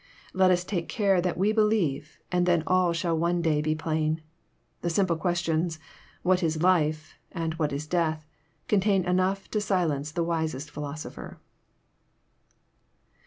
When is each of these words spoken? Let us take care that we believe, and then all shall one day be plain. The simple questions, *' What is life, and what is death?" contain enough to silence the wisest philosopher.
Let 0.33 0.49
us 0.49 0.63
take 0.63 0.89
care 0.89 1.21
that 1.21 1.37
we 1.37 1.51
believe, 1.51 2.17
and 2.31 2.47
then 2.47 2.63
all 2.65 2.91
shall 2.91 3.15
one 3.15 3.43
day 3.43 3.61
be 3.61 3.75
plain. 3.75 4.23
The 4.81 4.89
simple 4.89 5.15
questions, 5.15 5.77
*' 6.01 6.23
What 6.23 6.41
is 6.41 6.63
life, 6.63 7.13
and 7.31 7.53
what 7.59 7.71
is 7.71 7.85
death?" 7.85 8.25
contain 8.67 9.05
enough 9.05 9.47
to 9.51 9.61
silence 9.61 10.09
the 10.11 10.23
wisest 10.23 10.71
philosopher. 10.71 11.39